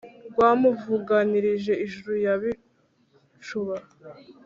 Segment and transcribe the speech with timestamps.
[0.31, 3.75] rwa mvuruganij-ijuru ya bicuba,